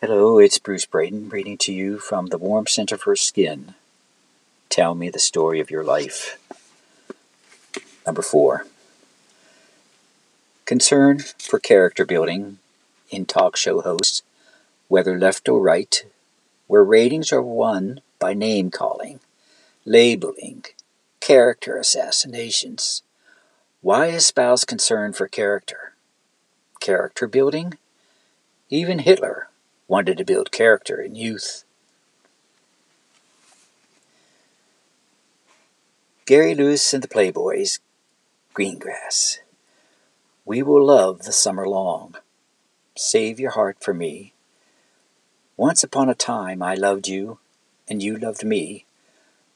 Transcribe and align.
Hello, 0.00 0.38
it's 0.38 0.60
Bruce 0.60 0.86
Braden 0.86 1.28
reading 1.28 1.58
to 1.58 1.72
you 1.72 1.98
from 1.98 2.26
the 2.26 2.38
Warm 2.38 2.68
Scent 2.68 2.92
of 2.92 3.02
Her 3.02 3.16
Skin. 3.16 3.74
Tell 4.68 4.94
me 4.94 5.10
the 5.10 5.18
story 5.18 5.58
of 5.58 5.72
your 5.72 5.82
life. 5.82 6.38
Number 8.06 8.22
four. 8.22 8.64
Concern 10.66 11.18
for 11.18 11.58
character 11.58 12.06
building 12.06 12.58
in 13.10 13.26
talk 13.26 13.56
show 13.56 13.80
hosts, 13.80 14.22
whether 14.86 15.18
left 15.18 15.48
or 15.48 15.60
right, 15.60 16.04
where 16.68 16.84
ratings 16.84 17.32
are 17.32 17.42
won 17.42 18.00
by 18.20 18.34
name 18.34 18.70
calling, 18.70 19.18
labeling, 19.84 20.64
character 21.18 21.76
assassinations. 21.76 23.02
Why 23.80 24.10
espouse 24.10 24.64
concern 24.64 25.12
for 25.12 25.26
character? 25.26 25.94
Character 26.78 27.26
building? 27.26 27.78
Even 28.70 29.00
Hitler 29.00 29.47
wanted 29.88 30.18
to 30.18 30.24
build 30.24 30.52
character 30.52 31.00
in 31.00 31.14
youth. 31.14 31.64
Gary 36.26 36.54
Lewis 36.54 36.92
and 36.92 37.02
the 37.02 37.08
Playboys, 37.08 37.80
Greengrass. 38.54 39.38
We 40.44 40.62
will 40.62 40.84
love 40.84 41.22
the 41.22 41.32
summer 41.32 41.66
long. 41.66 42.16
Save 42.94 43.40
your 43.40 43.52
heart 43.52 43.78
for 43.80 43.94
me. 43.94 44.34
Once 45.56 45.82
upon 45.82 46.10
a 46.10 46.14
time 46.14 46.62
I 46.62 46.74
loved 46.74 47.08
you, 47.08 47.38
and 47.88 48.02
you 48.02 48.16
loved 48.16 48.44
me. 48.44 48.84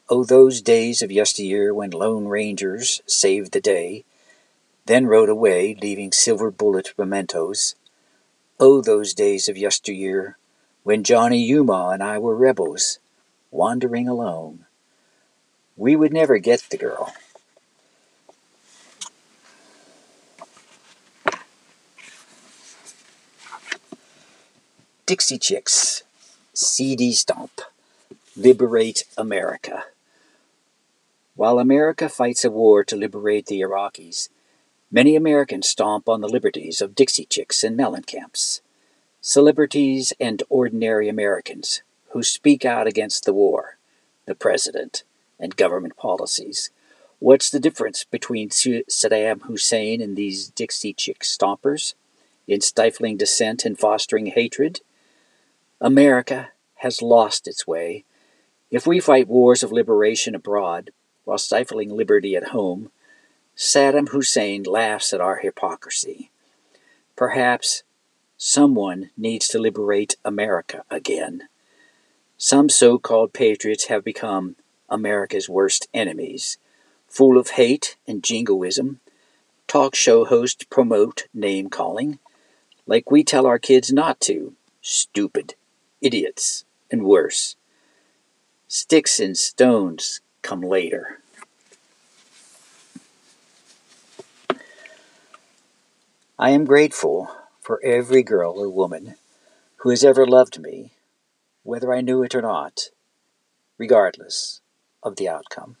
Oh, 0.09 0.23
those 0.23 0.61
days 0.61 1.01
of 1.03 1.11
yesteryear 1.11 1.73
when 1.73 1.91
lone 1.91 2.27
rangers 2.27 3.01
saved 3.05 3.51
the 3.51 3.61
day, 3.61 4.03
then 4.85 5.05
rode 5.05 5.29
away, 5.29 5.77
leaving 5.79 6.11
silver 6.11 6.49
bullet 6.49 6.93
mementos. 6.97 7.75
Oh, 8.65 8.79
those 8.79 9.13
days 9.13 9.49
of 9.49 9.57
yesteryear 9.57 10.37
when 10.83 11.03
Johnny 11.03 11.43
Yuma 11.43 11.89
and 11.89 12.01
I 12.01 12.17
were 12.17 12.33
rebels, 12.33 12.97
wandering 13.51 14.07
alone. 14.07 14.67
We 15.75 15.97
would 15.97 16.13
never 16.13 16.37
get 16.37 16.67
the 16.69 16.77
girl. 16.77 17.13
Dixie 25.05 25.37
Chicks, 25.37 26.03
CD 26.53 27.11
Stomp, 27.11 27.59
Liberate 28.37 29.03
America. 29.17 29.83
While 31.35 31.59
America 31.59 32.07
fights 32.07 32.45
a 32.45 32.49
war 32.49 32.85
to 32.85 32.95
liberate 32.95 33.47
the 33.47 33.59
Iraqis, 33.59 34.29
many 34.93 35.15
Americans 35.15 35.67
stomp 35.67 36.07
on 36.07 36.21
the 36.21 36.29
liberties 36.29 36.79
of 36.79 36.93
Dixie 36.93 37.25
Chicks 37.25 37.63
and 37.63 37.75
Mellencamp's, 37.75 38.61
celebrities 39.21 40.13
and 40.19 40.43
ordinary 40.49 41.09
Americans 41.09 41.81
who 42.11 42.21
speak 42.21 42.63
out 42.63 42.85
against 42.85 43.25
the 43.25 43.33
war, 43.33 43.77
the 44.27 44.35
president, 44.35 45.03
and 45.39 45.55
government 45.55 45.97
policies. 45.97 46.69
What's 47.17 47.49
the 47.49 47.59
difference 47.59 48.03
between 48.03 48.49
Saddam 48.49 49.41
Hussein 49.41 49.99
and 49.99 50.15
these 50.15 50.49
Dixie 50.49 50.93
Chick 50.93 51.21
stompers 51.21 51.95
in 52.47 52.61
stifling 52.61 53.17
dissent 53.17 53.65
and 53.65 53.79
fostering 53.79 54.27
hatred? 54.27 54.81
America 55.81 56.49
has 56.75 57.01
lost 57.01 57.47
its 57.47 57.65
way. 57.65 58.03
If 58.69 58.85
we 58.85 58.99
fight 58.99 59.27
wars 59.27 59.63
of 59.63 59.71
liberation 59.71 60.35
abroad 60.35 60.91
while 61.23 61.39
stifling 61.39 61.89
liberty 61.89 62.35
at 62.35 62.49
home, 62.49 62.91
Saddam 63.55 64.09
Hussein 64.09 64.63
laughs 64.63 65.13
at 65.13 65.21
our 65.21 65.37
hypocrisy. 65.37 66.31
Perhaps 67.15 67.83
someone 68.37 69.11
needs 69.15 69.47
to 69.49 69.59
liberate 69.59 70.15
America 70.25 70.83
again. 70.89 71.47
Some 72.37 72.69
so 72.69 72.97
called 72.97 73.31
patriots 73.33 73.85
have 73.85 74.03
become 74.03 74.55
America's 74.89 75.47
worst 75.47 75.87
enemies. 75.93 76.57
Full 77.07 77.37
of 77.37 77.51
hate 77.51 77.95
and 78.07 78.23
jingoism, 78.23 78.99
talk 79.67 79.95
show 79.95 80.25
hosts 80.25 80.63
promote 80.65 81.27
name 81.33 81.69
calling, 81.69 82.19
like 82.87 83.11
we 83.11 83.23
tell 83.23 83.45
our 83.45 83.59
kids 83.59 83.93
not 83.93 84.19
to. 84.21 84.55
Stupid 84.81 85.55
idiots, 86.03 86.65
and 86.91 87.03
worse. 87.03 87.55
Sticks 88.67 89.19
and 89.19 89.37
stones 89.37 90.19
come 90.41 90.61
later. 90.61 91.19
I 96.43 96.49
am 96.49 96.65
grateful 96.65 97.33
for 97.61 97.79
every 97.85 98.21
girl 98.21 98.59
or 98.59 98.69
woman 98.69 99.15
who 99.77 99.91
has 99.91 100.03
ever 100.03 100.27
loved 100.27 100.59
me, 100.59 100.91
whether 101.63 101.93
I 101.93 102.01
knew 102.01 102.21
it 102.21 102.35
or 102.35 102.41
not, 102.41 102.89
regardless 103.77 104.59
of 105.01 105.15
the 105.15 105.29
outcome. 105.29 105.77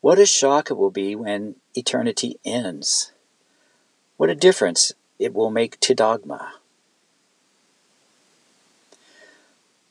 What 0.00 0.18
a 0.18 0.24
shock 0.24 0.70
it 0.70 0.78
will 0.78 0.90
be 0.90 1.14
when 1.14 1.56
eternity 1.74 2.38
ends. 2.42 3.12
What 4.16 4.30
a 4.30 4.34
difference 4.34 4.94
it 5.18 5.34
will 5.34 5.50
make 5.50 5.78
to 5.80 5.94
dogma. 5.94 6.54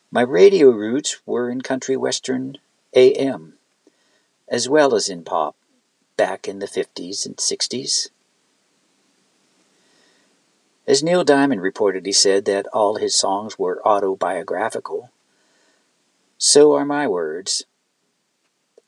My 0.10 0.24
radio 0.24 0.72
roots 0.72 1.22
were 1.28 1.52
in 1.52 1.62
country 1.62 1.96
western 1.96 2.58
AM, 2.96 3.60
as 4.48 4.68
well 4.68 4.96
as 4.96 5.10
in 5.10 5.24
pop, 5.24 5.56
back 6.18 6.48
in 6.48 6.60
the 6.60 6.68
50s 6.68 7.26
and 7.26 7.38
60s. 7.38 8.10
As 10.86 11.02
Neil 11.02 11.24
Diamond 11.24 11.62
reportedly 11.62 12.14
said 12.14 12.46
that 12.46 12.68
all 12.68 12.96
his 12.96 13.16
songs 13.16 13.58
were 13.58 13.86
autobiographical, 13.88 15.12
so 16.38 16.74
are 16.74 16.86
my 16.86 17.08
words, 17.08 17.64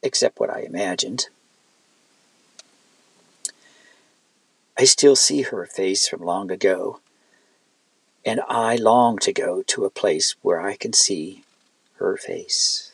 except 0.03 0.39
what 0.39 0.49
I 0.49 0.61
imagined. 0.61 1.29
I 4.77 4.83
still 4.83 5.15
see 5.15 5.43
her 5.43 5.65
face 5.65 6.05
from 6.05 6.21
long 6.21 6.51
ago, 6.51 6.99
and 8.25 8.41
I 8.49 8.75
long 8.75 9.17
to 9.19 9.31
go 9.31 9.61
to 9.61 9.85
a 9.85 9.89
place 9.89 10.35
where 10.41 10.59
I 10.59 10.75
can 10.75 10.91
see 10.91 11.43
her 11.95 12.17
face. 12.17 12.91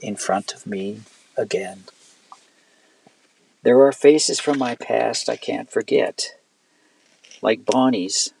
In 0.00 0.16
front 0.16 0.54
of 0.54 0.66
me 0.66 1.00
again. 1.36 1.84
There 3.62 3.80
are 3.82 3.92
faces 3.92 4.38
from 4.38 4.58
my 4.58 4.76
past 4.76 5.28
I 5.28 5.36
can't 5.36 5.70
forget, 5.70 6.36
like 7.42 7.64
Bonnie's, 7.64 8.32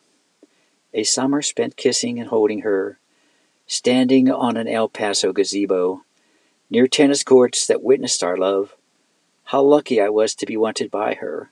a 0.94 1.02
summer 1.02 1.42
spent 1.42 1.76
kissing 1.76 2.18
and 2.18 2.28
holding 2.28 2.60
her, 2.60 2.98
standing 3.66 4.30
on 4.30 4.56
an 4.56 4.68
El 4.68 4.88
Paso 4.88 5.32
gazebo, 5.32 6.02
near 6.70 6.86
tennis 6.86 7.22
courts 7.24 7.66
that 7.66 7.82
witnessed 7.82 8.22
our 8.22 8.36
love 8.36 8.74
how 9.48 9.62
lucky 9.62 9.98
I 9.98 10.10
was 10.10 10.34
to 10.34 10.46
be 10.46 10.58
wanted 10.58 10.90
by 10.90 11.14
her, 11.14 11.50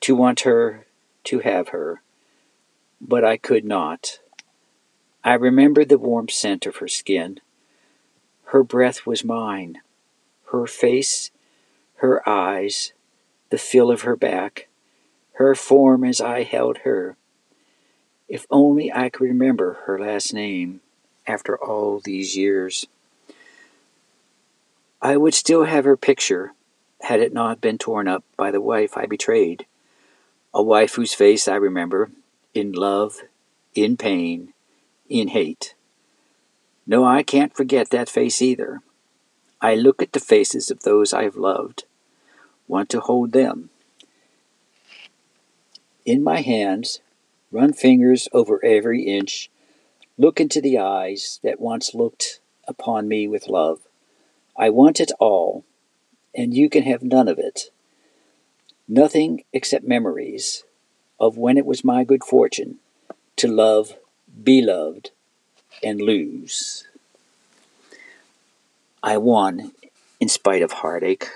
to 0.00 0.14
want 0.14 0.40
her, 0.40 0.86
to 1.24 1.40
have 1.40 1.68
her. 1.68 2.00
But 3.02 3.22
I 3.22 3.36
could 3.36 3.66
not. 3.66 4.18
I 5.22 5.34
remembered 5.34 5.90
the 5.90 5.98
warm 5.98 6.30
scent 6.30 6.64
of 6.64 6.76
her 6.76 6.88
skin. 6.88 7.40
Her 8.52 8.62
breath 8.62 9.06
was 9.06 9.24
mine. 9.24 9.80
Her 10.52 10.66
face, 10.66 11.30
her 11.96 12.28
eyes, 12.28 12.92
the 13.48 13.56
feel 13.56 13.90
of 13.90 14.02
her 14.02 14.14
back, 14.14 14.68
her 15.36 15.54
form 15.54 16.04
as 16.04 16.20
I 16.20 16.42
held 16.42 16.78
her. 16.84 17.16
If 18.28 18.46
only 18.50 18.92
I 18.92 19.08
could 19.08 19.24
remember 19.24 19.78
her 19.86 19.98
last 19.98 20.34
name 20.34 20.82
after 21.26 21.56
all 21.56 21.98
these 22.04 22.36
years. 22.36 22.86
I 25.00 25.16
would 25.16 25.32
still 25.32 25.64
have 25.64 25.86
her 25.86 25.96
picture 25.96 26.52
had 27.00 27.20
it 27.20 27.32
not 27.32 27.62
been 27.62 27.78
torn 27.78 28.06
up 28.06 28.22
by 28.36 28.50
the 28.50 28.60
wife 28.60 28.98
I 28.98 29.06
betrayed, 29.06 29.64
a 30.52 30.62
wife 30.62 30.96
whose 30.96 31.14
face 31.14 31.48
I 31.48 31.54
remember 31.54 32.10
in 32.52 32.72
love, 32.72 33.22
in 33.74 33.96
pain, 33.96 34.52
in 35.08 35.28
hate. 35.28 35.74
No, 36.86 37.04
I 37.04 37.22
can't 37.22 37.54
forget 37.54 37.90
that 37.90 38.08
face 38.08 38.42
either. 38.42 38.80
I 39.60 39.74
look 39.74 40.02
at 40.02 40.12
the 40.12 40.20
faces 40.20 40.70
of 40.70 40.80
those 40.80 41.12
I 41.12 41.22
have 41.22 41.36
loved, 41.36 41.84
want 42.66 42.88
to 42.90 43.00
hold 43.00 43.32
them. 43.32 43.70
In 46.04 46.22
my 46.22 46.40
hands, 46.40 47.00
run 47.52 47.72
fingers 47.72 48.28
over 48.32 48.64
every 48.64 49.04
inch, 49.04 49.50
look 50.18 50.40
into 50.40 50.60
the 50.60 50.78
eyes 50.78 51.38
that 51.44 51.60
once 51.60 51.94
looked 51.94 52.40
upon 52.66 53.06
me 53.06 53.28
with 53.28 53.48
love. 53.48 53.80
I 54.56 54.70
want 54.70 54.98
it 54.98 55.12
all 55.20 55.64
and 56.34 56.54
you 56.54 56.68
can 56.68 56.82
have 56.84 57.02
none 57.02 57.28
of 57.28 57.38
it. 57.38 57.70
Nothing 58.88 59.44
except 59.52 59.86
memories 59.86 60.64
of 61.20 61.36
when 61.36 61.56
it 61.56 61.66
was 61.66 61.84
my 61.84 62.04
good 62.04 62.24
fortune 62.24 62.78
to 63.36 63.48
love, 63.48 63.96
be 64.42 64.60
loved, 64.60 65.10
and 65.82 66.00
lose. 66.00 66.84
I 69.02 69.16
won 69.18 69.72
in 70.20 70.28
spite 70.28 70.62
of 70.62 70.72
heartache. 70.72 71.28